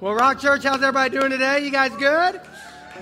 [0.00, 1.62] Well, Rock Church, how's everybody doing today?
[1.62, 2.40] You guys good?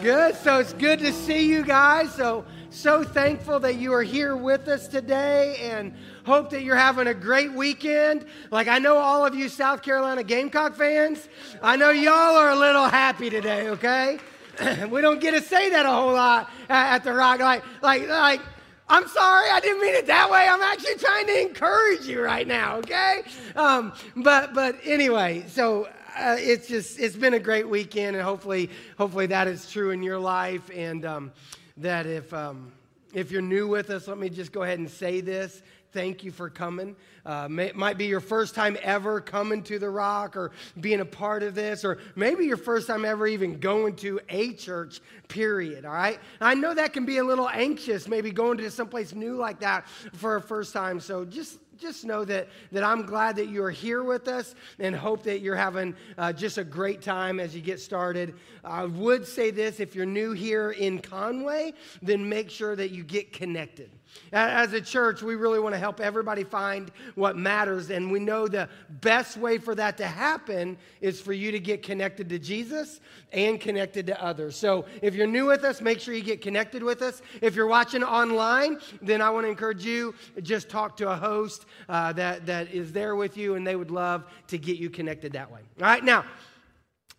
[0.03, 0.35] Good.
[0.35, 2.13] So it's good to see you guys.
[2.13, 7.07] So so thankful that you are here with us today and hope that you're having
[7.07, 8.27] a great weekend.
[8.51, 11.29] Like I know all of you South Carolina Gamecock fans,
[11.63, 14.19] I know y'all are a little happy today, okay?
[14.91, 18.41] we don't get to say that a whole lot at the Rock like like like
[18.89, 20.49] I'm sorry, I didn't mean it that way.
[20.51, 23.23] I'm actually trying to encourage you right now, okay?
[23.55, 25.87] Um, but but anyway, so
[26.19, 30.03] uh, it's just it's been a great weekend, and hopefully hopefully that is true in
[30.03, 31.33] your life, and um,
[31.77, 32.73] that if um,
[33.15, 35.63] if you're new with us, let me just go ahead and say this.
[35.93, 36.97] Thank you for coming.
[37.25, 41.05] Uh, may, might be your first time ever coming to the Rock or being a
[41.05, 45.87] part of this, or maybe your first time ever even going to a church, period.
[45.87, 46.19] All right?
[46.43, 49.89] I know that can be a little anxious, maybe going to someplace new like that
[50.13, 51.01] for a first time.
[51.01, 55.23] So just just know that, that I'm glad that you're here with us and hope
[55.25, 58.35] that you're having uh, just a great time as you get started.
[58.65, 63.05] I would say this if you're new here in Conway, then make sure that you
[63.05, 63.91] get connected.
[64.33, 67.91] As a church, we really want to help everybody find what matters.
[67.91, 68.69] And we know the
[69.01, 73.01] best way for that to happen is for you to get connected to Jesus
[73.33, 74.57] and connected to others.
[74.57, 77.23] So if you're new with us, make sure you get connected with us.
[77.41, 81.67] If you're watching online, then I want to encourage you just talk to a host
[81.89, 85.33] uh, that, that is there with you, and they would love to get you connected
[85.33, 85.61] that way.
[85.81, 86.25] All right, now,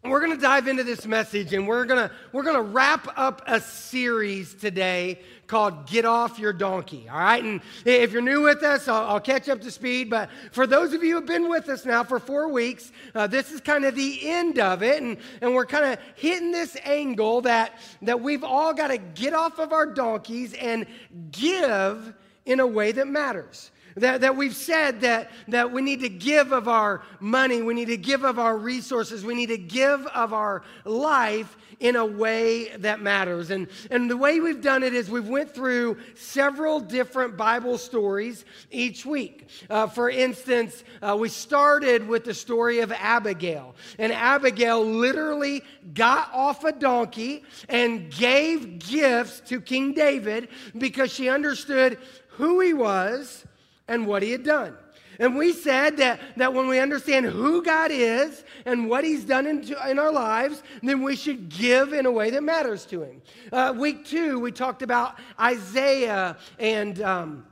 [0.04, 3.08] we're going to dive into this message and we're going to we're going to wrap
[3.18, 7.44] up a series today called get off your donkey all right?
[7.44, 10.94] And if you're new with us i'll, I'll catch up to speed but for those
[10.94, 13.94] of you who've been with us now for four weeks uh, this is kind of
[13.94, 18.44] the end of it and, and we're kind of hitting this angle that that we've
[18.44, 20.86] all got to get off of our donkeys and
[21.32, 22.14] give
[22.46, 26.52] in a way that matters that, that we've said that, that we need to give
[26.52, 30.34] of our money, we need to give of our resources, we need to give of
[30.34, 33.52] our life in a way that matters.
[33.52, 38.46] And, and the way we've done it is we've went through several different Bible stories
[38.70, 39.48] each week.
[39.70, 43.76] Uh, for instance, uh, we started with the story of Abigail.
[43.98, 45.64] And Abigail literally
[45.94, 51.98] got off a donkey and gave gifts to King David because she understood
[52.30, 53.46] who he was
[53.90, 54.78] and what he had done.
[55.20, 59.46] And we said that, that when we understand who God is and what he's done
[59.48, 63.22] in, in our lives, then we should give in a way that matters to him.
[63.52, 67.02] Uh, week two, we talked about Isaiah and.
[67.02, 67.46] Um,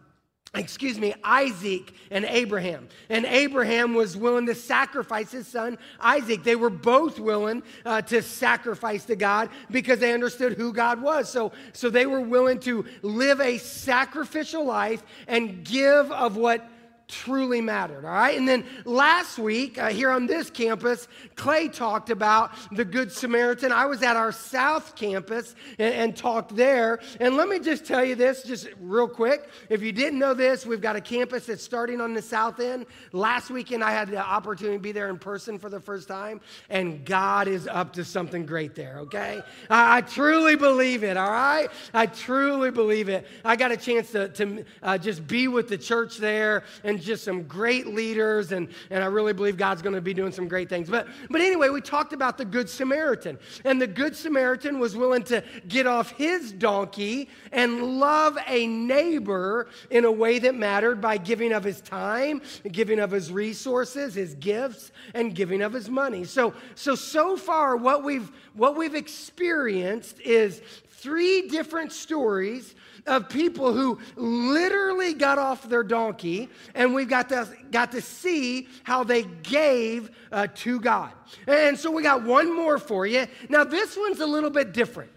[0.56, 2.88] excuse me, Isaac and Abraham.
[3.10, 6.44] And Abraham was willing to sacrifice his son Isaac.
[6.44, 11.30] They were both willing uh, to sacrifice to God because they understood who God was.
[11.30, 16.68] So, so they were willing to live a sacrificial life and give of what
[17.08, 18.38] truly mattered, all right?
[18.38, 23.72] And then last week, uh, here on this campus, Clay talked about the Good Samaritan.
[23.72, 27.00] I was at our South campus and, and, talked there.
[27.20, 29.50] And let me just tell you this, just real quick.
[29.70, 32.86] If you didn't know this, we've got a campus that's starting on the South End.
[33.14, 36.42] Last weekend, I had the opportunity to be there in person for the first time,
[36.70, 39.42] and God is up to something great there, okay?
[39.70, 41.68] I, I truly believe it, all right?
[41.94, 43.26] I truly believe it.
[43.46, 47.06] I got a chance to, to uh, just be with the church there and and
[47.06, 50.48] just some great leaders, and, and I really believe God's going to be doing some
[50.48, 50.90] great things.
[50.90, 55.22] But, but anyway, we talked about the Good Samaritan, and the Good Samaritan was willing
[55.26, 61.18] to get off his donkey and love a neighbor in a way that mattered by
[61.18, 62.42] giving of his time,
[62.72, 66.24] giving of his resources, his gifts, and giving of his money.
[66.24, 72.74] So, so, so far, what we've, what we've experienced is three different stories
[73.06, 78.68] of people who literally got off their donkey, and we've got to, got to see
[78.84, 81.12] how they gave uh, to God.
[81.48, 83.28] And so we got one more for you.
[83.50, 85.12] Now, this one's a little bit different.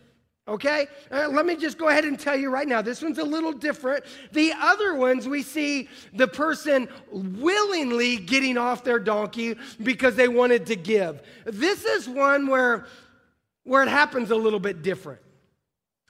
[0.48, 0.88] Okay?
[1.12, 2.82] Uh, let me just go ahead and tell you right now.
[2.82, 4.04] This one's a little different.
[4.32, 10.66] The other ones, we see the person willingly getting off their donkey because they wanted
[10.66, 11.22] to give.
[11.44, 12.86] This is one where,
[13.62, 15.21] where it happens a little bit different.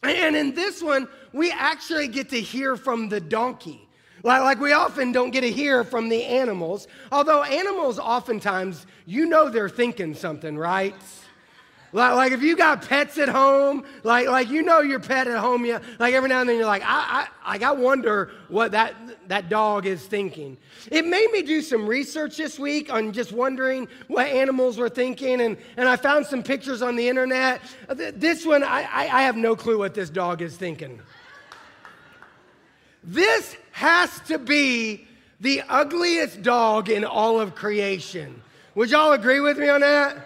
[0.03, 3.87] And in this one, we actually get to hear from the donkey.
[4.23, 6.89] Like, we often don't get to hear from the animals.
[7.11, 10.95] Although animals, oftentimes, you know they're thinking something, right?
[11.93, 15.39] Like, like if you got pets at home, like, like you know your pet at
[15.39, 18.73] home, you, like every now and then you're like, I, I, like I wonder what
[18.73, 18.95] that,
[19.29, 20.57] that dog is thinking.
[20.91, 25.41] It made me do some research this week on just wondering what animals were thinking,
[25.41, 27.61] and, and I found some pictures on the internet.
[27.89, 31.01] Uh, this one, I, I have no clue what this dog is thinking.
[33.03, 35.09] This has to be
[35.41, 38.43] the ugliest dog in all of creation.
[38.77, 40.17] Would y'all agree with me on that?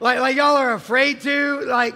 [0.00, 1.60] Like, like y'all are afraid to?
[1.60, 1.94] Like,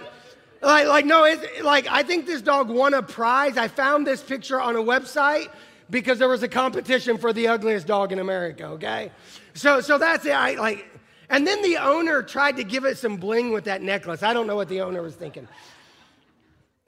[0.61, 3.57] like, like no, it's like I think this dog won a prize.
[3.57, 5.49] I found this picture on a website
[5.89, 9.11] because there was a competition for the ugliest dog in America, okay?
[9.53, 10.31] So so that's it.
[10.31, 10.87] I like
[11.29, 14.23] and then the owner tried to give it some bling with that necklace.
[14.23, 15.47] I don't know what the owner was thinking.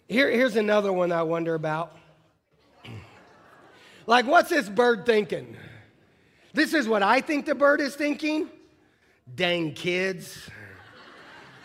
[0.08, 1.96] Here, here's another one I wonder about.
[4.10, 5.58] Like, what's this bird thinking?
[6.54, 8.48] This is what I think the bird is thinking.
[9.36, 10.50] Dang kids.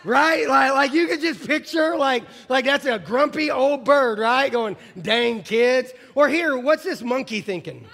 [0.03, 0.47] Right?
[0.47, 4.51] Like, like you could just picture, like, like that's a grumpy old bird, right?
[4.51, 5.93] Going, dang kids.
[6.13, 7.85] Or here, what's this monkey thinking?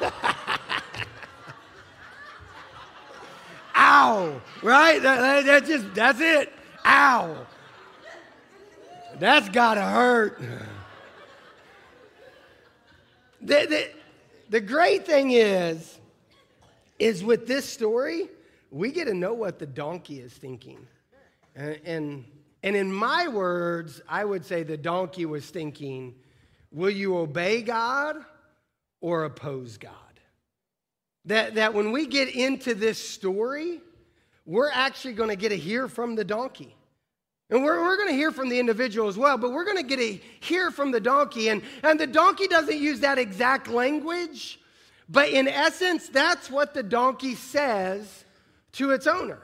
[3.74, 4.40] Ow!
[4.62, 5.02] Right?
[5.02, 6.52] That, that, that just, that's it.
[6.84, 7.46] Ow.
[9.18, 10.40] That's gotta hurt.
[13.40, 13.90] The, the,
[14.48, 15.98] the great thing is,
[16.98, 18.28] is with this story,
[18.70, 20.86] we get to know what the donkey is thinking.
[21.54, 22.24] And, and,
[22.62, 26.14] and in my words, I would say the donkey was thinking,
[26.70, 28.16] will you obey God
[29.00, 29.92] or oppose God?
[31.26, 33.80] That, that when we get into this story,
[34.44, 36.74] we're actually going to get to hear from the donkey.
[37.50, 39.82] And we're, we're going to hear from the individual as well, but we're going to
[39.82, 41.50] get to hear from the donkey.
[41.50, 44.58] And, and the donkey doesn't use that exact language,
[45.08, 48.24] but in essence, that's what the donkey says
[48.72, 49.38] to its owner.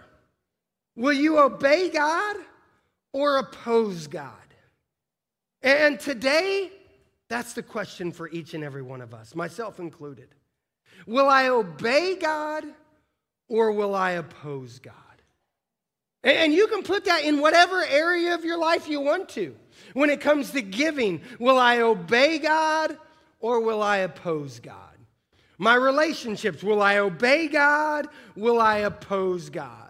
[0.99, 2.37] Will you obey God
[3.13, 4.33] or oppose God?
[5.63, 6.73] And today,
[7.29, 10.27] that's the question for each and every one of us, myself included.
[11.07, 12.65] Will I obey God
[13.47, 14.95] or will I oppose God?
[16.25, 19.55] And you can put that in whatever area of your life you want to.
[19.93, 22.99] When it comes to giving, will I obey God
[23.39, 24.75] or will I oppose God?
[25.59, 28.09] My relationships, will I obey God?
[28.35, 29.88] Will I oppose God?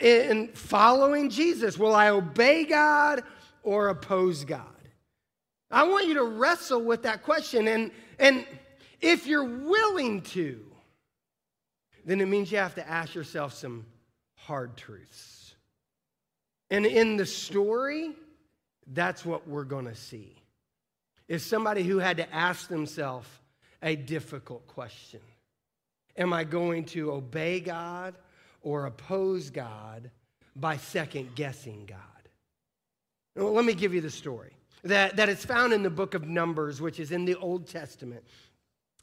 [0.00, 3.22] In following Jesus, will I obey God
[3.62, 4.64] or oppose God?
[5.70, 7.68] I want you to wrestle with that question.
[7.68, 8.44] And, and
[9.00, 10.60] if you're willing to,
[12.04, 13.86] then it means you have to ask yourself some
[14.34, 15.54] hard truths.
[16.70, 18.10] And in the story,
[18.88, 20.34] that's what we're going to see.
[21.28, 23.28] Is somebody who had to ask themselves
[23.82, 25.20] a difficult question.
[26.16, 28.14] Am I going to obey God
[28.62, 30.10] or oppose God
[30.56, 31.98] by second guessing God?
[33.36, 34.52] Well, let me give you the story
[34.82, 38.24] that, that is found in the book of Numbers, which is in the Old Testament.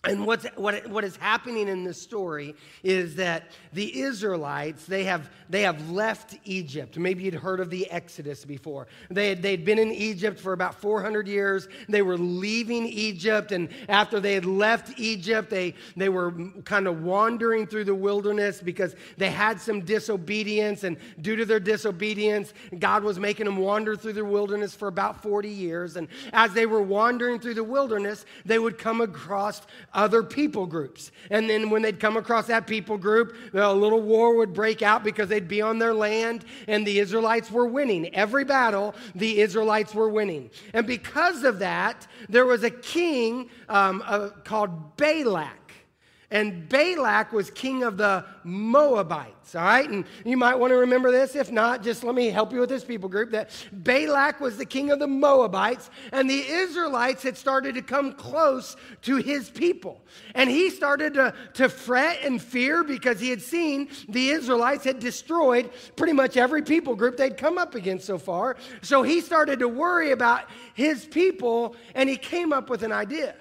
[0.03, 5.29] And what's, what, what is happening in this story is that the Israelites, they have,
[5.49, 6.97] they have left Egypt.
[6.97, 8.87] Maybe you'd heard of the Exodus before.
[9.09, 11.67] They had, they'd been in Egypt for about 400 years.
[11.89, 13.51] They were leaving Egypt.
[13.51, 16.31] And after they had left Egypt, they, they were
[16.63, 20.83] kind of wandering through the wilderness because they had some disobedience.
[20.83, 25.21] And due to their disobedience, God was making them wander through the wilderness for about
[25.23, 25.97] 40 years.
[25.97, 29.63] And as they were wandering through the wilderness, they would come across
[29.93, 31.11] other people groups.
[31.29, 35.03] And then when they'd come across that people group, a little war would break out
[35.03, 38.13] because they'd be on their land and the Israelites were winning.
[38.13, 40.49] Every battle, the Israelites were winning.
[40.73, 45.66] And because of that, there was a king um, uh, called Balak.
[46.29, 49.89] And Balak was king of the Moabites, all right?
[49.89, 51.37] And you might want to remember this.
[51.37, 54.65] If not, just let me help you with this people group that Balak was the
[54.65, 60.03] king of the Moabites, and the Israelites had started to come close to his people.
[60.35, 64.99] And he started to, to fret and fear because he had seen the Israelites had
[64.99, 68.57] destroyed pretty much every people group they'd come up against so far.
[68.81, 73.33] So he started to worry about his people, and he came up with an idea.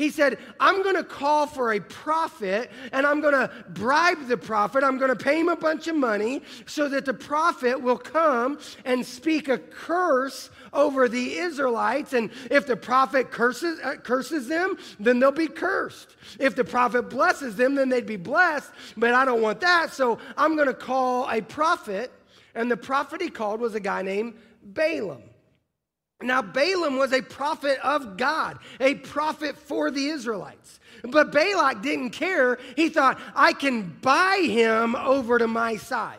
[0.00, 4.36] He said, I'm going to call for a prophet and I'm going to bribe the
[4.38, 4.82] prophet.
[4.82, 8.58] I'm going to pay him a bunch of money so that the prophet will come
[8.86, 12.14] and speak a curse over the Israelites.
[12.14, 16.16] And if the prophet curses, uh, curses them, then they'll be cursed.
[16.38, 18.70] If the prophet blesses them, then they'd be blessed.
[18.96, 19.92] But I don't want that.
[19.92, 22.10] So I'm going to call a prophet.
[22.54, 25.24] And the prophet he called was a guy named Balaam.
[26.22, 30.80] Now, Balaam was a prophet of God, a prophet for the Israelites.
[31.02, 32.58] But Balak didn't care.
[32.76, 36.18] He thought, I can buy him over to my side.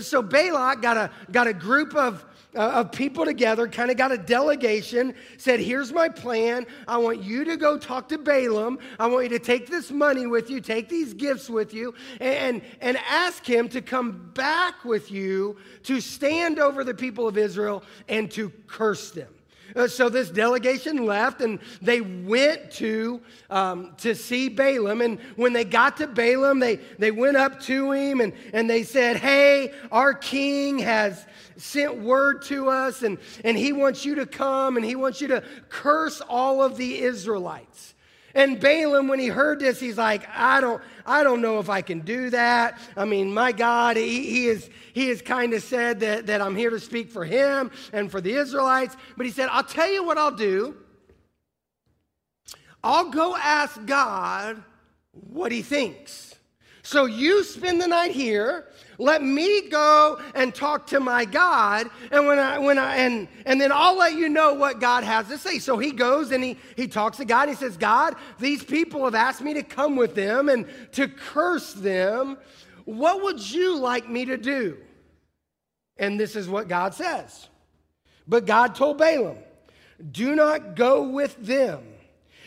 [0.00, 2.24] So Balak got a, got a group of,
[2.56, 6.66] Uh, of people together, kind of got a delegation, said, Here's my plan.
[6.88, 8.78] I want you to go talk to Balaam.
[8.98, 12.62] I want you to take this money with you, take these gifts with you, and,
[12.80, 17.82] and ask him to come back with you to stand over the people of Israel
[18.08, 19.35] and to curse them.
[19.76, 25.02] Uh, so this delegation left and they went to, um, to see Balaam.
[25.02, 28.82] And when they got to Balaam, they, they went up to him and, and they
[28.82, 31.26] said, Hey, our king has
[31.58, 35.28] sent word to us and, and he wants you to come and he wants you
[35.28, 37.94] to curse all of the Israelites.
[38.36, 41.80] And Balaam, when he heard this, he's like, I don't, I don't know if I
[41.80, 42.78] can do that.
[42.94, 46.54] I mean, my God, he, he is, he has kind of said that, that I'm
[46.54, 48.94] here to speak for him and for the Israelites.
[49.16, 50.76] But he said, I'll tell you what I'll do.
[52.84, 54.62] I'll go ask God
[55.12, 56.34] what he thinks.
[56.82, 58.66] So you spend the night here,
[58.98, 63.60] let me go and talk to my God, and when I when I and and
[63.60, 65.58] then I'll let you know what God has to say.
[65.58, 67.48] So he goes and he he talks to God.
[67.48, 71.72] he says, God, these people have asked me to come with them and to curse
[71.74, 72.38] them.
[72.84, 74.78] What would you like me to do?
[75.96, 77.48] And this is what God says.
[78.28, 79.38] But God told Balaam,
[80.10, 81.82] Do not go with them.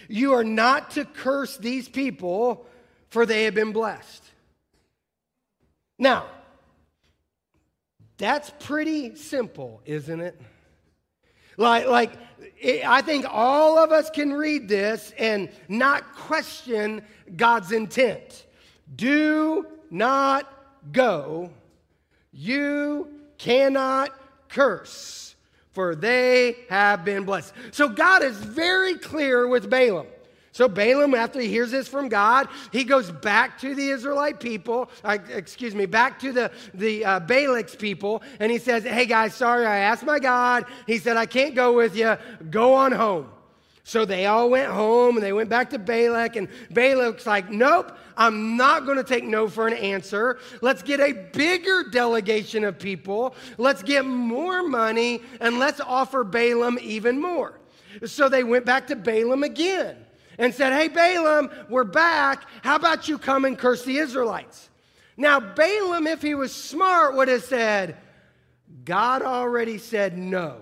[0.08, 2.66] You are not to curse these people,
[3.10, 4.24] for they have been blessed.
[6.00, 6.26] Now,
[8.20, 10.40] that's pretty simple, isn't it?
[11.58, 12.12] Like, like
[12.62, 17.02] it, I think all of us can read this and not question
[17.36, 18.46] God's intent.
[18.96, 20.52] Do not
[20.92, 21.50] go.
[22.32, 23.08] You
[23.38, 24.12] cannot
[24.50, 25.36] curse,
[25.72, 27.54] for they have been blessed.
[27.72, 30.08] So God is very clear with Balaam.
[30.60, 34.90] So Balaam, after he hears this from God, he goes back to the Israelite people,
[35.06, 39.34] uh, excuse me, back to the, the uh, Balak's people, and he says, Hey guys,
[39.34, 40.66] sorry, I asked my God.
[40.86, 42.18] He said, I can't go with you.
[42.50, 43.30] Go on home.
[43.86, 47.98] So they all went home and they went back to Balak, and Balak's like, Nope,
[48.18, 50.40] I'm not going to take no for an answer.
[50.60, 53.34] Let's get a bigger delegation of people.
[53.58, 57.62] Let's get more money, and let's offer Balaam even more.
[58.04, 59.96] So they went back to Balaam again
[60.40, 62.46] and said, Hey, Balaam, we're back.
[62.64, 64.70] How about you come and curse the Israelites?
[65.16, 67.98] Now, Balaam, if he was smart, would have said,
[68.86, 70.62] God already said no.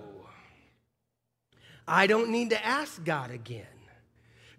[1.86, 3.64] I don't need to ask God again.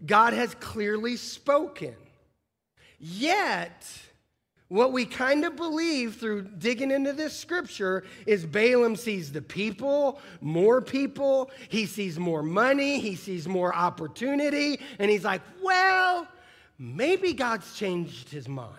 [0.04, 1.96] God has clearly spoken.
[2.98, 3.86] Yet,
[4.70, 10.20] what we kind of believe through digging into this scripture is Balaam sees the people,
[10.42, 16.28] more people, he sees more money, he sees more opportunity, and he's like, well,
[16.78, 18.76] maybe God's changed his mind.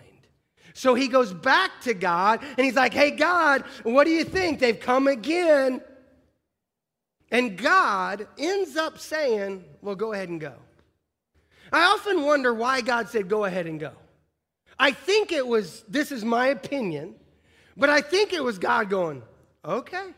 [0.75, 4.61] So he goes back to God and he's like, hey, God, what do you think?
[4.61, 5.81] They've come again.
[7.33, 10.55] And God ends up saying, well, go ahead and go.
[11.73, 13.93] I often wonder why God said, go ahead and go.
[14.81, 17.15] I think it was, this is my opinion,
[17.77, 19.23] but I think it was God going,
[19.63, 20.15] okay.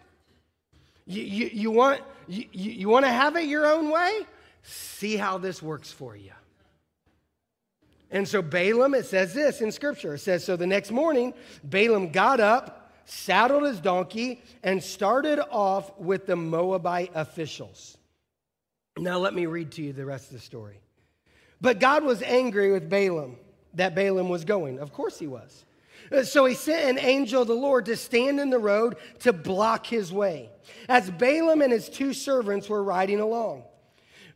[1.04, 4.20] You, you, you want, you, you want to have it your own way?
[4.62, 6.30] See how this works for you.
[8.12, 10.14] And so Balaam, it says this in scripture.
[10.14, 15.98] It says, So the next morning, Balaam got up, saddled his donkey, and started off
[15.98, 17.98] with the Moabite officials.
[18.96, 20.78] Now let me read to you the rest of the story.
[21.60, 23.38] But God was angry with Balaam
[23.74, 24.78] that Balaam was going.
[24.78, 25.64] Of course he was.
[26.10, 29.32] Uh, so he sent an angel of the Lord to stand in the road to
[29.32, 30.50] block his way
[30.88, 33.64] as Balaam and his two servants were riding along.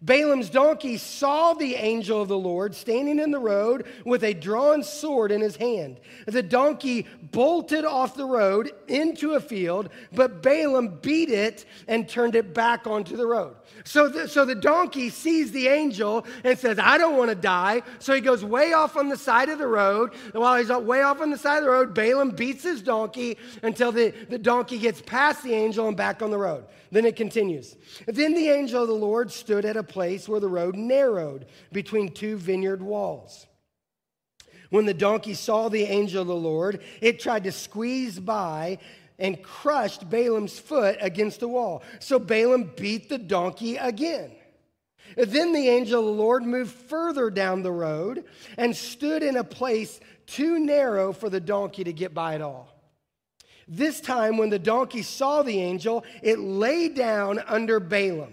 [0.02, 4.82] Balaam's donkey saw the angel of the Lord standing in the road with a drawn
[4.82, 6.00] sword in his hand.
[6.26, 12.34] The donkey bolted off the road into a field, but Balaam beat it and turned
[12.34, 13.56] it back onto the road.
[13.84, 17.82] So the, so the donkey sees the angel and says, I don't want to die.
[17.98, 20.12] So he goes way off on the side of the road.
[20.32, 23.38] And while he's way off on the side of the road, Balaam beats his donkey
[23.62, 26.64] until the, the donkey gets past the angel and back on the road.
[26.96, 27.76] Then it continues.
[28.06, 32.10] Then the angel of the Lord stood at a place where the road narrowed between
[32.10, 33.46] two vineyard walls.
[34.70, 38.78] When the donkey saw the angel of the Lord, it tried to squeeze by
[39.18, 41.82] and crushed Balaam's foot against the wall.
[41.98, 44.30] So Balaam beat the donkey again.
[45.18, 48.24] Then the angel of the Lord moved further down the road
[48.56, 52.75] and stood in a place too narrow for the donkey to get by at all.
[53.68, 58.32] This time, when the donkey saw the angel, it lay down under Balaam.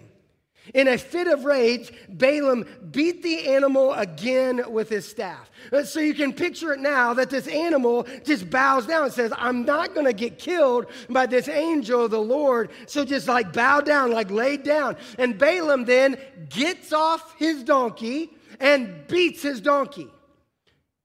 [0.73, 5.51] In a fit of rage, Balaam beat the animal again with his staff.
[5.73, 9.33] Uh, so you can picture it now that this animal just bows down and says,
[9.35, 12.69] I'm not going to get killed by this angel of the Lord.
[12.85, 14.95] So just like bow down, like lay down.
[15.17, 16.17] And Balaam then
[16.49, 18.29] gets off his donkey
[18.61, 20.09] and beats his donkey.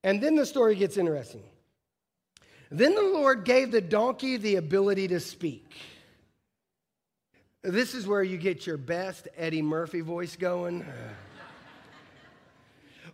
[0.05, 1.43] And then the story gets interesting.
[2.71, 5.77] Then the Lord gave the donkey the ability to speak.
[7.63, 10.87] This is where you get your best Eddie Murphy voice going.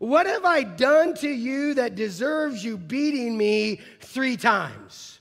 [0.01, 5.21] What have I done to you that deserves you beating me three times?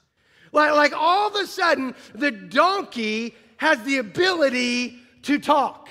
[0.52, 5.90] Like, like all of a sudden, the donkey has the ability to talk.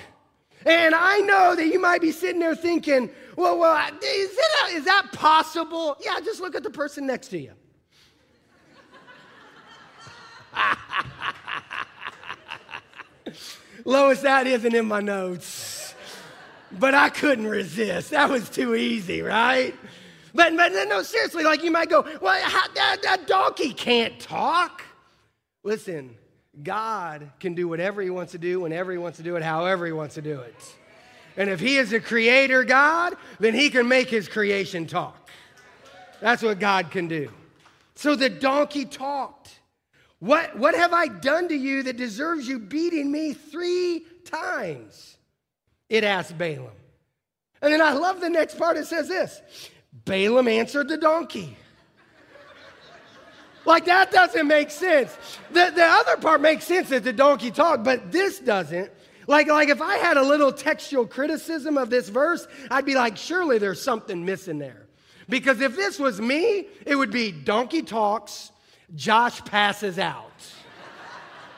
[0.67, 4.85] And I know that you might be sitting there thinking, well, well is, it, is
[4.85, 5.97] that possible?
[6.05, 7.53] Yeah, just look at the person next to you.
[13.85, 15.95] Lois, that isn't in my notes.
[16.79, 18.11] But I couldn't resist.
[18.11, 19.75] That was too easy, right?
[20.35, 24.83] But, but no, seriously, like you might go, well, how, that, that donkey can't talk.
[25.63, 26.17] Listen,
[26.63, 29.87] God can do whatever he wants to do, whenever he wants to do it, however
[29.87, 30.75] he wants to do it.
[31.37, 35.31] And if he is a creator God, then he can make his creation talk.
[36.21, 37.31] That's what God can do.
[37.95, 39.59] So the donkey talked.
[40.23, 45.17] What, what have I done to you that deserves you beating me three times?
[45.89, 46.77] It asked Balaam.
[47.61, 48.77] And then I love the next part.
[48.77, 49.43] It says this
[50.05, 51.57] Balaam answered the donkey.
[53.65, 55.13] like that doesn't make sense.
[55.51, 58.93] The, the other part makes sense that the donkey talked, but this doesn't.
[59.27, 63.17] Like, like if I had a little textual criticism of this verse, I'd be like,
[63.17, 64.87] surely there's something missing there.
[65.29, 68.52] Because if this was me, it would be donkey talks,
[68.95, 70.31] Josh passes out.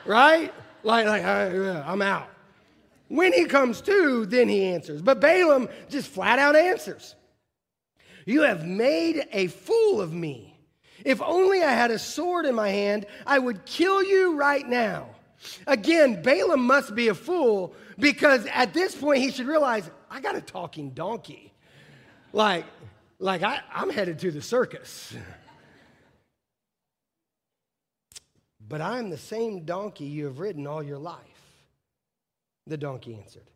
[0.05, 0.53] right?
[0.83, 2.29] Like, like uh, I'm out.
[3.09, 5.03] When he comes to, then he answers.
[5.03, 7.15] But Balaam just flat out answers
[8.27, 10.59] You have made a fool of me.
[11.05, 15.09] If only I had a sword in my hand, I would kill you right now.
[15.67, 20.37] Again, Balaam must be a fool because at this point he should realize I got
[20.37, 21.53] a talking donkey.
[22.33, 22.65] Like,
[23.19, 25.15] like I, I'm headed to the circus.
[28.69, 31.21] But I am the same donkey you have ridden all your life.
[32.67, 33.51] The donkey answered,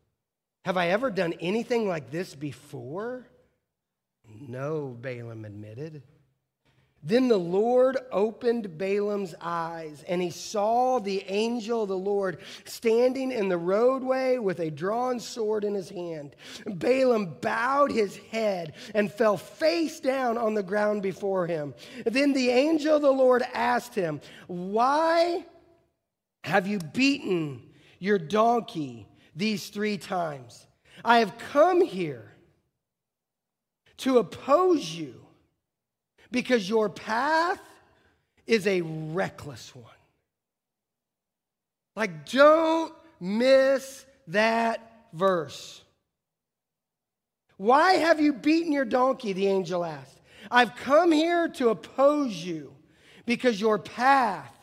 [0.64, 3.26] Have I ever done anything like this before?
[4.28, 6.02] No, Balaam admitted.
[7.02, 13.30] Then the Lord opened Balaam's eyes, and he saw the angel of the Lord standing
[13.30, 16.34] in the roadway with a drawn sword in his hand.
[16.66, 21.72] Balaam bowed his head and fell face down on the ground before him.
[22.04, 25.46] Then the angel of the Lord asked him, Why
[26.42, 27.62] have you beaten
[28.00, 29.06] your donkey
[29.36, 30.66] these three times?
[31.04, 32.32] I have come here
[33.98, 35.27] to oppose you
[36.30, 37.60] because your path
[38.46, 39.84] is a reckless one.
[41.96, 45.82] Like, don't miss that verse.
[47.56, 49.32] Why have you beaten your donkey?
[49.32, 50.20] The angel asked.
[50.50, 52.74] I've come here to oppose you
[53.26, 54.54] because your path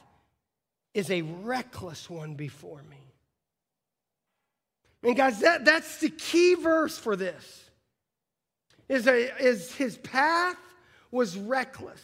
[0.94, 2.98] is a reckless one before me.
[5.04, 7.70] And guys, that, that's the key verse for this.
[8.88, 10.58] Is, a, is his path
[11.16, 12.02] was reckless.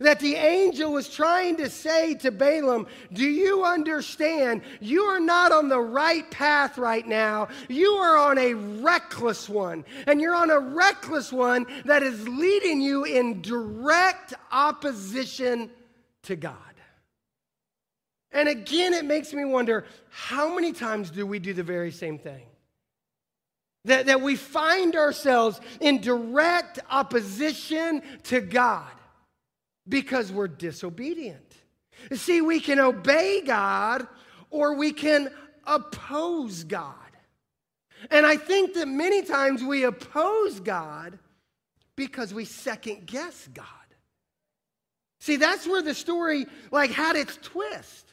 [0.00, 4.62] That the angel was trying to say to Balaam, Do you understand?
[4.80, 7.48] You are not on the right path right now.
[7.68, 9.84] You are on a reckless one.
[10.06, 15.70] And you're on a reckless one that is leading you in direct opposition
[16.24, 16.54] to God.
[18.30, 22.18] And again, it makes me wonder how many times do we do the very same
[22.18, 22.47] thing?
[23.84, 28.90] That, that we find ourselves in direct opposition to God
[29.88, 31.54] because we're disobedient.
[32.12, 34.06] See, we can obey God
[34.50, 35.30] or we can
[35.66, 36.94] oppose God.
[38.10, 41.18] And I think that many times we oppose God
[41.96, 43.66] because we second guess God.
[45.20, 48.12] See, that's where the story like had its twist.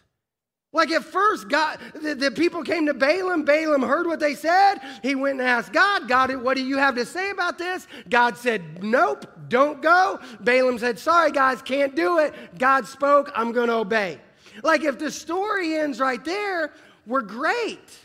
[0.76, 3.46] Like at first, God, the, the, people came to Balaam.
[3.46, 4.80] Balaam heard what they said.
[5.02, 7.88] He went and asked God, God, what do you have to say about this?
[8.10, 10.20] God said, Nope, don't go.
[10.42, 12.34] Balaam said, Sorry, guys, can't do it.
[12.58, 14.20] God spoke, I'm going to obey.
[14.64, 16.74] Like if the story ends right there,
[17.08, 17.98] we're great.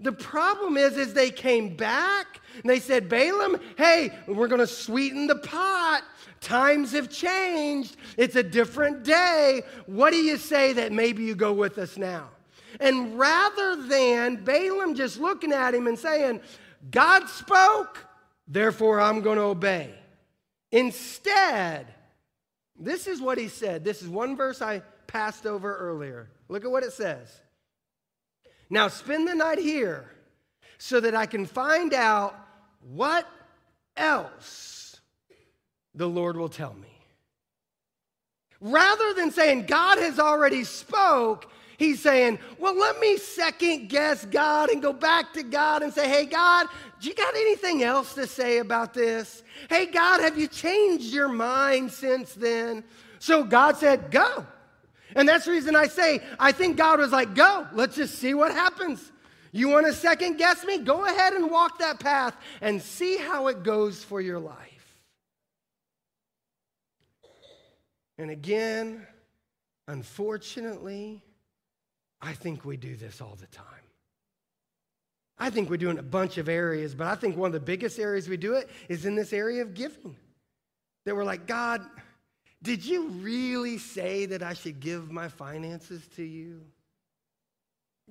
[0.00, 4.66] The problem is, is they came back and they said, Balaam, hey, we're going to
[4.66, 6.02] sweeten the pot.
[6.40, 7.96] Times have changed.
[8.16, 9.62] It's a different day.
[9.86, 12.28] What do you say that maybe you go with us now?
[12.80, 16.40] And rather than Balaam just looking at him and saying,
[16.90, 18.06] God spoke,
[18.46, 19.94] therefore I'm going to obey.
[20.70, 21.86] Instead,
[22.78, 23.84] this is what he said.
[23.84, 26.28] This is one verse I passed over earlier.
[26.48, 27.28] Look at what it says.
[28.70, 30.10] Now spend the night here
[30.76, 32.36] so that I can find out
[32.80, 33.26] what
[33.96, 34.77] else
[35.98, 36.88] the Lord will tell me.
[38.60, 44.70] Rather than saying, God has already spoke, He's saying, Well, let me second guess God
[44.70, 46.66] and go back to God and say, Hey, God,
[47.00, 49.44] do you got anything else to say about this?
[49.70, 52.82] Hey, God, have you changed your mind since then?
[53.20, 54.44] So God said, Go.
[55.14, 58.34] And that's the reason I say, I think God was like, Go, let's just see
[58.34, 59.12] what happens.
[59.52, 60.78] You want to second guess me?
[60.78, 64.77] Go ahead and walk that path and see how it goes for your life.
[68.18, 69.06] And again,
[69.86, 71.22] unfortunately,
[72.20, 73.64] I think we do this all the time.
[75.38, 77.60] I think we do in a bunch of areas, but I think one of the
[77.60, 80.16] biggest areas we do it is in this area of giving.
[81.04, 81.82] That we're like, God,
[82.60, 86.62] did you really say that I should give my finances to you?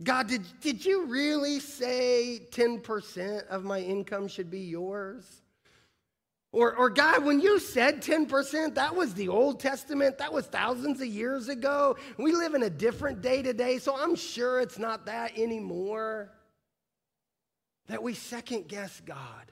[0.01, 5.41] God, did, did you really say 10% of my income should be yours?
[6.53, 10.17] Or, or, God, when you said 10%, that was the Old Testament.
[10.17, 11.97] That was thousands of years ago.
[12.17, 16.31] We live in a different day today, so I'm sure it's not that anymore.
[17.87, 19.51] That we second guess God.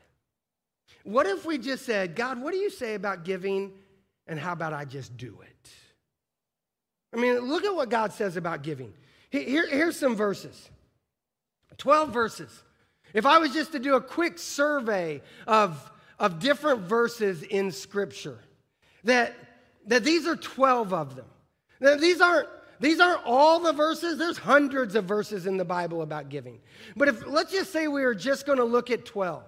[1.04, 3.74] What if we just said, God, what do you say about giving?
[4.26, 5.70] And how about I just do it?
[7.14, 8.94] I mean, look at what God says about giving.
[9.30, 10.70] Here, here's some verses
[11.78, 12.64] 12 verses.
[13.14, 18.40] If I was just to do a quick survey of, of different verses in Scripture,
[19.04, 19.36] that,
[19.88, 21.26] that these are 12 of them.
[21.80, 22.48] Now, these aren't
[22.80, 24.18] these aren't all the verses.
[24.18, 26.60] There's hundreds of verses in the Bible about giving.
[26.96, 29.44] But if let's just say we are just going to look at 12.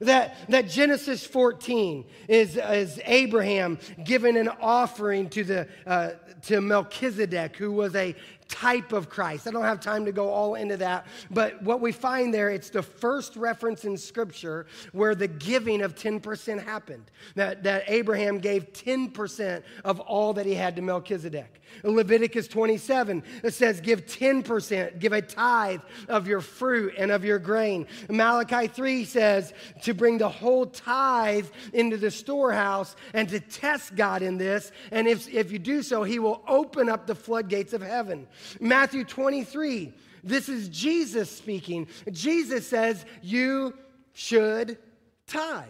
[0.00, 6.10] That, that Genesis 14 is, is Abraham giving an offering to, the, uh,
[6.42, 8.16] to Melchizedek, who was a
[8.48, 9.46] type of Christ.
[9.46, 12.70] I don't have time to go all into that, but what we find there, it's
[12.70, 17.10] the first reference in Scripture where the giving of 10% happened.
[17.34, 21.60] That, that Abraham gave 10% of all that he had to Melchizedek.
[21.82, 27.38] Leviticus 27, it says, Give 10%, give a tithe of your fruit and of your
[27.38, 27.86] grain.
[28.08, 29.52] Malachi 3 says,
[29.82, 34.72] To bring the whole tithe into the storehouse and to test God in this.
[34.90, 38.26] And if, if you do so, he will open up the floodgates of heaven.
[38.60, 39.92] Matthew 23,
[40.22, 41.86] this is Jesus speaking.
[42.10, 43.74] Jesus says, You
[44.12, 44.78] should
[45.26, 45.68] tithe.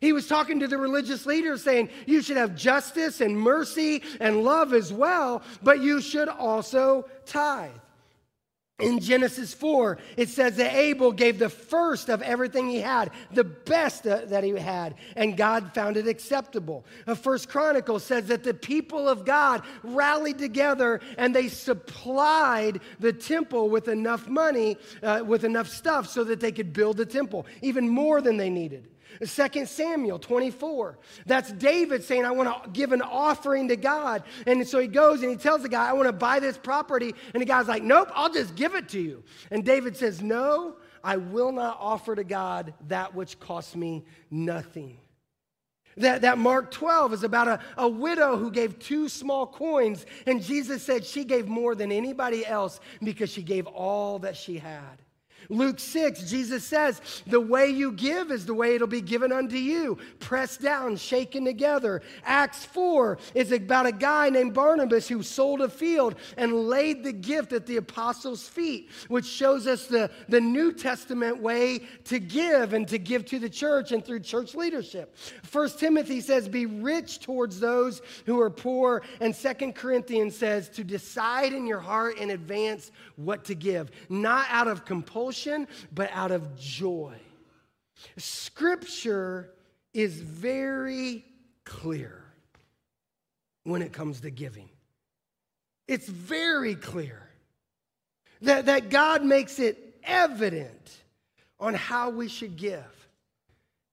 [0.00, 4.42] He was talking to the religious leaders saying, You should have justice and mercy and
[4.42, 7.70] love as well, but you should also tithe.
[8.82, 13.44] In Genesis 4, it says that Abel gave the first of everything he had, the
[13.44, 16.84] best that he had, and God found it acceptable.
[17.06, 23.12] A First Chronicle says that the people of God rallied together and they supplied the
[23.12, 27.46] temple with enough money, uh, with enough stuff so that they could build the temple,
[27.62, 28.88] even more than they needed.
[29.20, 30.98] 2 Samuel 24.
[31.26, 34.22] That's David saying, I want to give an offering to God.
[34.46, 37.14] And so he goes and he tells the guy, I want to buy this property.
[37.34, 39.22] And the guy's like, Nope, I'll just give it to you.
[39.50, 44.98] And David says, No, I will not offer to God that which costs me nothing.
[45.98, 50.42] That, that Mark 12 is about a, a widow who gave two small coins, and
[50.42, 55.02] Jesus said she gave more than anybody else because she gave all that she had.
[55.48, 59.56] Luke 6, Jesus says, The way you give is the way it'll be given unto
[59.56, 62.02] you, pressed down, shaken together.
[62.24, 67.12] Acts 4 is about a guy named Barnabas who sold a field and laid the
[67.12, 72.72] gift at the apostles' feet, which shows us the, the New Testament way to give
[72.72, 75.16] and to give to the church and through church leadership.
[75.50, 79.02] 1 Timothy says, Be rich towards those who are poor.
[79.20, 84.46] And 2 Corinthians says, To decide in your heart in advance what to give, not
[84.48, 85.31] out of compulsion,
[85.92, 87.14] but out of joy.
[88.16, 89.50] Scripture
[89.94, 91.24] is very
[91.64, 92.24] clear
[93.64, 94.68] when it comes to giving.
[95.88, 97.28] It's very clear
[98.42, 100.98] that, that God makes it evident
[101.60, 102.84] on how we should give.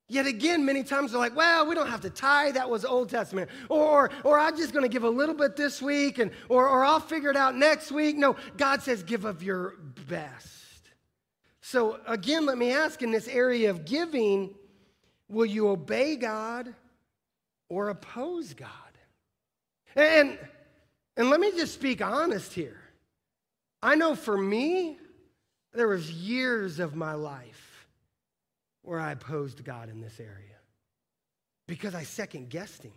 [0.07, 2.55] Yet again, many times they're like, well, we don't have to tithe.
[2.55, 3.51] That was Old Testament.
[3.69, 6.83] Or, or I'm just going to give a little bit this week, and, or, or
[6.83, 8.17] I'll figure it out next week.
[8.17, 9.75] No, God says, give of your
[10.07, 10.47] best.
[11.61, 14.55] So again, let me ask in this area of giving,
[15.27, 16.73] will you obey God
[17.69, 18.69] or oppose God?
[19.95, 20.37] And,
[21.17, 22.79] and let me just speak honest here.
[23.81, 24.97] I know for me,
[25.73, 27.87] there was years of my life
[28.81, 30.55] where I opposed God in this area
[31.67, 32.93] because I second guessed him.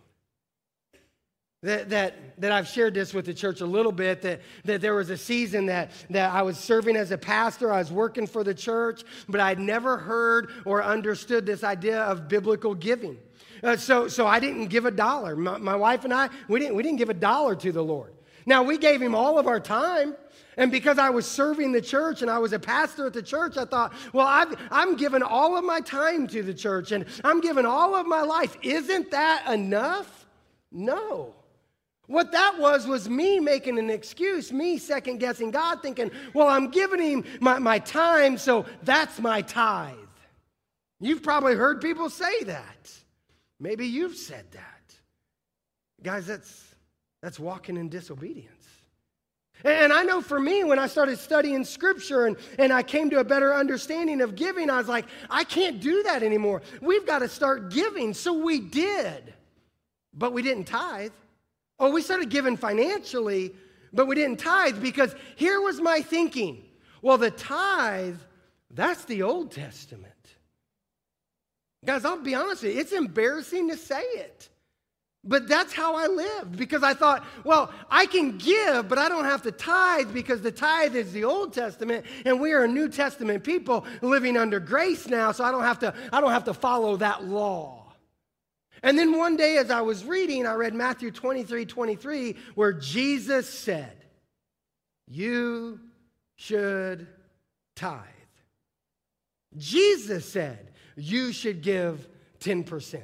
[1.63, 4.95] That, that, that I've shared this with the church a little bit, that, that there
[4.95, 8.43] was a season that, that I was serving as a pastor, I was working for
[8.43, 13.17] the church, but I'd never heard or understood this idea of biblical giving.
[13.63, 15.37] Uh, so, so I didn't give a dollar.
[15.37, 18.13] My, my wife and I, we didn't, we didn't give a dollar to the Lord.
[18.45, 20.15] Now, we gave him all of our time.
[20.57, 23.55] And because I was serving the church and I was a pastor at the church,
[23.55, 27.39] I thought, well, I've, I'm giving all of my time to the church and I'm
[27.39, 28.57] giving all of my life.
[28.61, 30.27] Isn't that enough?
[30.69, 31.33] No.
[32.07, 36.69] What that was was me making an excuse, me second guessing God, thinking, well, I'm
[36.69, 39.95] giving him my, my time, so that's my tithe.
[40.99, 42.91] You've probably heard people say that.
[43.59, 44.95] Maybe you've said that.
[46.01, 46.75] Guys, that's,
[47.21, 48.49] that's walking in disobedience.
[49.63, 53.19] And I know for me, when I started studying scripture and, and I came to
[53.19, 56.61] a better understanding of giving, I was like, I can't do that anymore.
[56.81, 58.13] We've got to start giving.
[58.13, 59.33] So we did,
[60.13, 61.11] but we didn't tithe.
[61.79, 63.53] Oh, we started giving financially,
[63.91, 66.63] but we didn't tithe because here was my thinking.
[67.01, 68.19] Well, the tithe,
[68.71, 70.13] that's the Old Testament.
[71.85, 74.49] Guys, I'll be honest with you, it's embarrassing to say it.
[75.25, 79.23] But that's how I lived because I thought, well, I can give, but I don't
[79.23, 82.89] have to tithe because the tithe is the Old Testament and we are a New
[82.89, 86.53] Testament people living under grace now, so I don't have to, I don't have to
[86.53, 87.82] follow that law.
[88.83, 93.49] And then one day as I was reading, I read Matthew 23 23, where Jesus
[93.49, 93.95] said,
[95.07, 95.79] You
[96.35, 97.07] should
[97.75, 98.03] tithe.
[99.55, 102.07] Jesus said, You should give
[102.41, 103.01] 10%.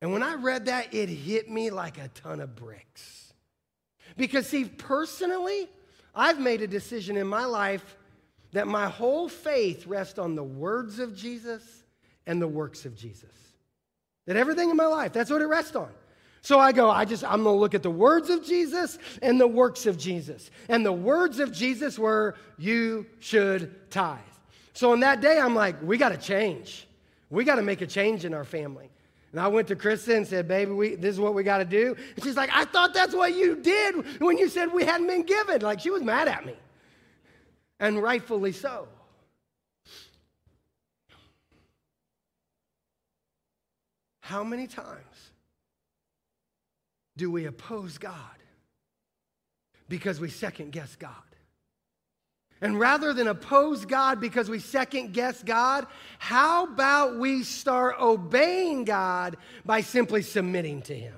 [0.00, 3.32] And when I read that, it hit me like a ton of bricks.
[4.16, 5.68] Because, see, personally,
[6.14, 7.96] I've made a decision in my life
[8.52, 11.62] that my whole faith rests on the words of Jesus
[12.26, 13.47] and the works of Jesus.
[14.28, 15.88] That everything in my life, that's what it rests on.
[16.42, 19.48] So I go, I just, I'm gonna look at the words of Jesus and the
[19.48, 20.50] works of Jesus.
[20.68, 24.18] And the words of Jesus were, you should tithe.
[24.74, 26.86] So on that day, I'm like, we gotta change.
[27.30, 28.90] We gotta make a change in our family.
[29.32, 31.64] And I went to Krista and said, Baby, we, this is what we got to
[31.64, 31.96] do.
[32.16, 35.22] And she's like, I thought that's what you did when you said we hadn't been
[35.22, 35.60] given.
[35.60, 36.54] Like, she was mad at me.
[37.78, 38.88] And rightfully so.
[44.28, 45.32] How many times
[47.16, 48.12] do we oppose God
[49.88, 51.14] because we second guess God?
[52.60, 55.86] And rather than oppose God because we second guess God,
[56.18, 61.16] how about we start obeying God by simply submitting to Him?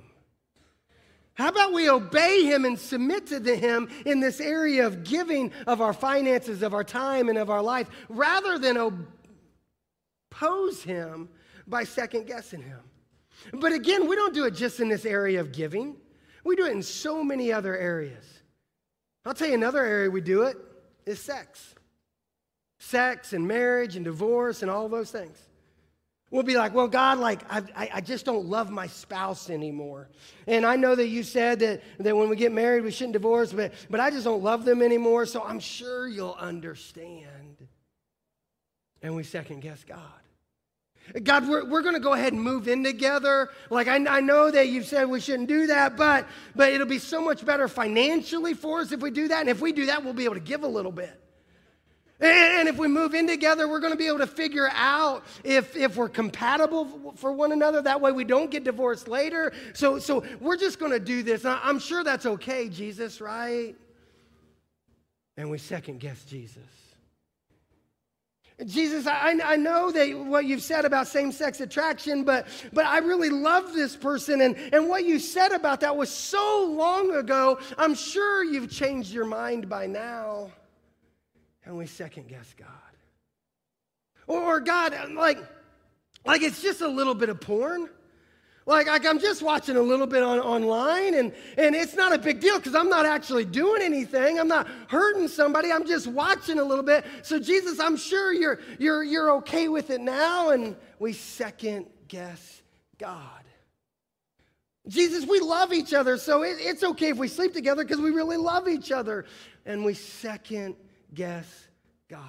[1.35, 5.81] How about we obey Him and submit to Him in this area of giving of
[5.81, 8.77] our finances, of our time, and of our life, rather than
[10.31, 11.29] oppose Him
[11.67, 12.79] by second guessing Him?
[13.53, 15.97] But again, we don't do it just in this area of giving,
[16.45, 18.25] we do it in so many other areas.
[19.25, 20.57] I'll tell you another area we do it
[21.05, 21.75] is sex.
[22.79, 25.39] Sex and marriage and divorce and all those things.
[26.31, 30.09] We'll be like, well, God, like, I, I just don't love my spouse anymore.
[30.47, 33.53] And I know that you said that, that when we get married, we shouldn't divorce,
[33.53, 37.67] but, but I just don't love them anymore, so I'm sure you'll understand.
[39.03, 40.20] And we second guess God.
[41.23, 43.51] God, we're, we're going to go ahead and move in together.
[43.69, 46.99] Like, I, I know that you've said we shouldn't do that, but, but it'll be
[46.99, 49.41] so much better financially for us if we do that.
[49.41, 51.21] And if we do that, we'll be able to give a little bit.
[52.21, 55.25] And, and if we move in together, we're going to be able to figure out
[55.43, 57.83] if, if we're compatible for one another.
[57.83, 59.53] That way we don't get divorced later.
[59.73, 61.45] So, so we're just going to do this.
[61.45, 63.75] I'm sure that's okay, Jesus, right?
[65.37, 66.63] And we second guess Jesus.
[68.67, 72.99] Jesus, I, I know that what you've said about same sex attraction, but, but I
[72.99, 74.41] really love this person.
[74.41, 77.59] And, and what you said about that was so long ago.
[77.79, 80.51] I'm sure you've changed your mind by now.
[81.65, 82.69] And we second guess God.
[84.27, 85.39] Or, or God, like,
[86.25, 87.89] like it's just a little bit of porn.
[88.71, 92.19] Like, like, I'm just watching a little bit on, online, and, and it's not a
[92.19, 94.39] big deal because I'm not actually doing anything.
[94.39, 95.73] I'm not hurting somebody.
[95.73, 97.05] I'm just watching a little bit.
[97.23, 100.51] So, Jesus, I'm sure you're, you're, you're okay with it now.
[100.51, 102.63] And we second guess
[102.97, 103.43] God.
[104.87, 108.11] Jesus, we love each other, so it, it's okay if we sleep together because we
[108.11, 109.25] really love each other.
[109.67, 110.77] And we second
[111.13, 111.67] guess
[112.09, 112.23] God.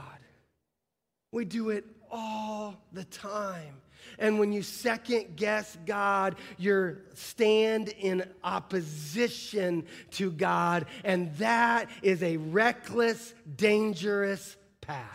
[1.31, 3.75] We do it all the time.
[4.21, 10.85] And when you second guess God, you stand in opposition to God.
[11.03, 15.07] And that is a reckless, dangerous path.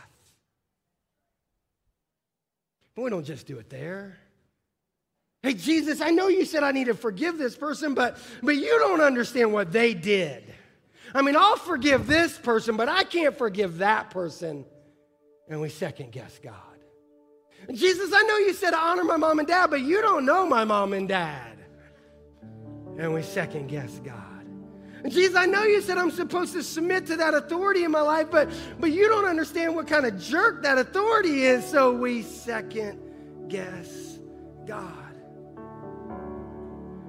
[2.96, 4.18] But we don't just do it there.
[5.44, 8.76] Hey, Jesus, I know you said I need to forgive this person, but, but you
[8.80, 10.52] don't understand what they did.
[11.14, 14.64] I mean, I'll forgive this person, but I can't forgive that person.
[15.48, 16.75] And we second guess God.
[17.72, 20.46] Jesus, I know you said to honor my mom and dad, but you don't know
[20.46, 21.58] my mom and dad.
[22.98, 24.22] And we second guess God.
[25.08, 28.28] Jesus, I know you said I'm supposed to submit to that authority in my life,
[28.30, 33.00] but, but you don't understand what kind of jerk that authority is, so we second
[33.48, 34.18] guess
[34.66, 34.92] God.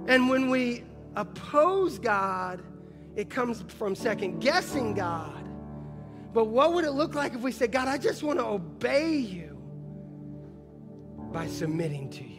[0.07, 0.83] And when we
[1.15, 2.61] oppose God,
[3.15, 5.47] it comes from second guessing God.
[6.33, 9.15] But what would it look like if we said, God, I just want to obey
[9.15, 9.46] you
[11.31, 12.37] by submitting to you?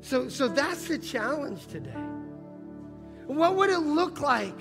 [0.00, 2.04] So, so that's the challenge today.
[3.26, 4.58] What would it look like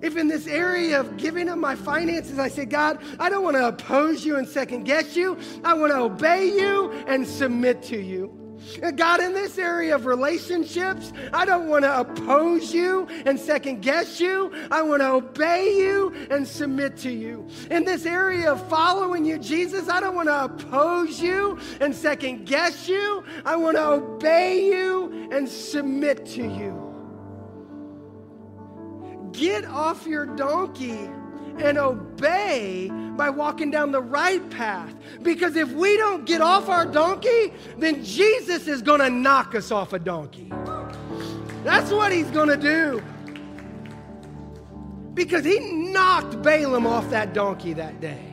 [0.00, 3.56] if in this area of giving up my finances, I said, God, I don't want
[3.56, 5.36] to oppose you and second guess you.
[5.64, 8.47] I want to obey you and submit to you.
[8.82, 13.82] Eh, God, in this area of relationships, I don't want to oppose you and second
[13.82, 14.52] guess you.
[14.70, 17.46] I want to obey you and submit to you.
[17.70, 22.46] In this area of following you, Jesus, I don't want to oppose you and second
[22.46, 23.24] guess you.
[23.44, 26.84] I want to obey you and submit to you.
[29.32, 31.08] Get off your donkey
[31.58, 34.94] and obey by walking down the right path.
[35.22, 39.70] Because if we don't get off our donkey, then Jesus is going to knock us
[39.70, 40.52] off a donkey.
[41.64, 43.02] That's what he's going to do.
[45.14, 48.24] Because he knocked Balaam off that donkey that day.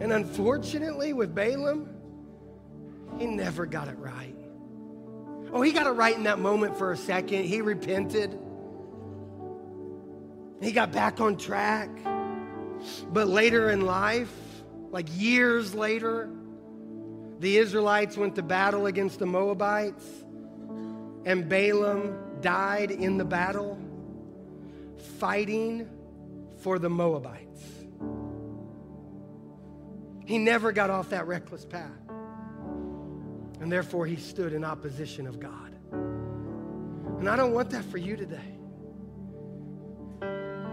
[0.00, 1.88] And unfortunately, with Balaam,
[3.18, 4.34] he never got it right.
[5.52, 7.44] Oh, he got it right in that moment for a second.
[7.44, 8.38] He repented.
[10.60, 11.90] He got back on track.
[13.12, 14.32] But later in life,
[14.90, 16.30] like years later,
[17.38, 20.04] the Israelites went to battle against the Moabites,
[21.24, 23.78] and Balaam died in the battle
[25.18, 25.88] fighting
[26.58, 27.62] for the Moabites.
[30.26, 31.90] He never got off that reckless path.
[33.60, 35.74] And therefore, he stood in opposition of God.
[35.92, 38.59] And I don't want that for you today.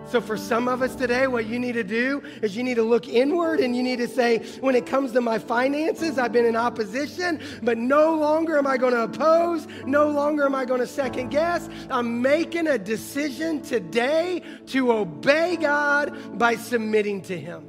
[0.10, 2.84] So, for some of us today, what you need to do is you need to
[2.84, 6.46] look inward and you need to say, when it comes to my finances, I've been
[6.46, 9.68] in opposition, but no longer am I going to oppose.
[9.86, 11.68] No longer am I going to second guess.
[11.90, 17.68] I'm making a decision today to obey God by submitting to Him.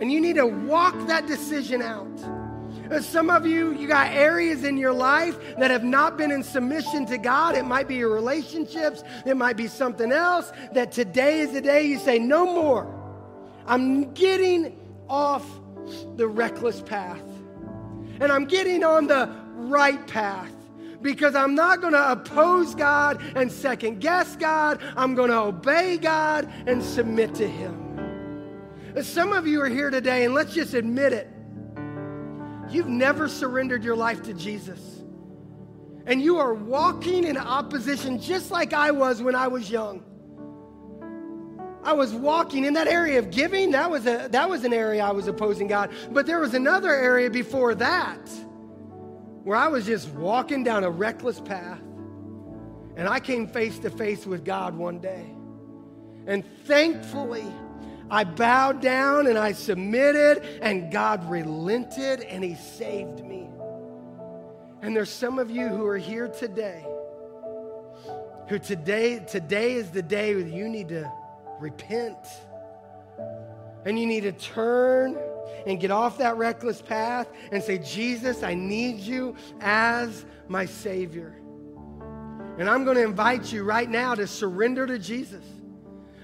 [0.00, 2.43] And you need to walk that decision out.
[2.90, 6.42] Uh, some of you, you got areas in your life that have not been in
[6.42, 7.54] submission to God.
[7.54, 10.52] It might be your relationships, it might be something else.
[10.72, 12.92] That today is the day you say, No more.
[13.66, 15.46] I'm getting off
[16.16, 17.22] the reckless path.
[18.20, 20.52] And I'm getting on the right path
[21.02, 24.80] because I'm not going to oppose God and second guess God.
[24.96, 27.80] I'm going to obey God and submit to Him.
[28.96, 31.33] Uh, some of you are here today, and let's just admit it.
[32.70, 35.02] You've never surrendered your life to Jesus.
[36.06, 40.02] And you are walking in opposition just like I was when I was young.
[41.82, 43.72] I was walking in that area of giving.
[43.72, 45.90] That was, a, that was an area I was opposing God.
[46.10, 48.28] But there was another area before that
[49.44, 51.80] where I was just walking down a reckless path.
[52.96, 55.34] And I came face to face with God one day.
[56.26, 57.44] And thankfully,
[58.10, 63.48] I bowed down and I submitted, and God relented and He saved me.
[64.82, 66.84] And there's some of you who are here today
[68.48, 71.10] who today, today is the day that you need to
[71.60, 72.18] repent
[73.86, 75.16] and you need to turn
[75.66, 81.34] and get off that reckless path and say, Jesus, I need you as my Savior.
[82.58, 85.44] And I'm going to invite you right now to surrender to Jesus.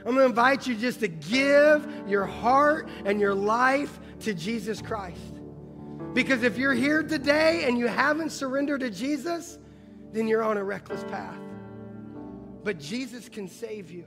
[0.01, 4.81] I'm going to invite you just to give your heart and your life to Jesus
[4.81, 5.41] Christ.
[6.15, 9.59] Because if you're here today and you haven't surrendered to Jesus,
[10.13, 11.39] then you're on a reckless path.
[12.65, 14.05] But Jesus can save you.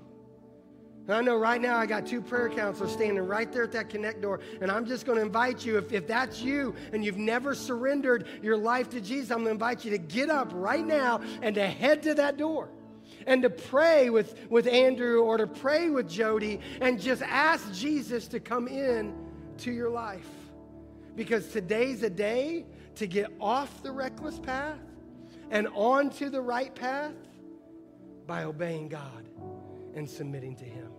[1.07, 3.89] And I know right now I got two prayer counselors standing right there at that
[3.89, 4.39] connect door.
[4.61, 8.27] And I'm just going to invite you, if, if that's you and you've never surrendered
[8.41, 11.55] your life to Jesus, I'm going to invite you to get up right now and
[11.55, 12.69] to head to that door
[13.27, 18.27] and to pray with, with Andrew or to pray with Jody and just ask Jesus
[18.29, 19.13] to come in
[19.59, 20.27] to your life.
[21.15, 22.65] Because today's a day
[22.95, 24.79] to get off the reckless path
[25.51, 27.13] and onto the right path
[28.25, 29.27] by obeying God
[29.95, 30.89] and submitting to Him.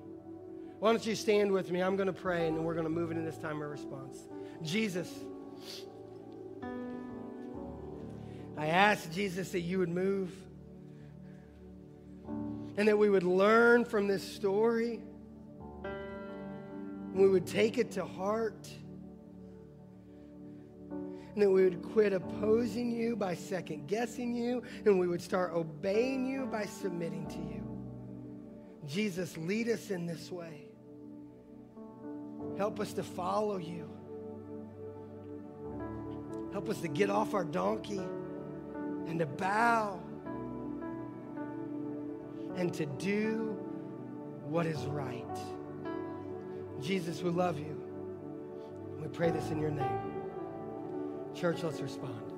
[0.79, 1.83] Why don't you stand with me?
[1.83, 4.19] I'm going to pray and we're going to move into this time of response.
[4.63, 5.11] Jesus,
[8.57, 10.33] I ask Jesus that you would move
[12.77, 15.01] and that we would learn from this story.
[17.13, 18.69] We would take it to heart.
[21.35, 25.53] and that we would quit opposing you by second guessing you, and we would start
[25.53, 27.65] obeying you by submitting to you.
[28.87, 30.69] Jesus, lead us in this way.
[32.57, 33.91] Help us to follow you.
[36.53, 38.03] Help us to get off our donkey
[39.09, 40.01] and to bow
[42.57, 43.57] and to do
[44.47, 45.39] what is right.
[46.81, 47.81] Jesus, we love you.
[49.01, 50.23] We pray this in your name.
[51.35, 52.34] Church, let's respond.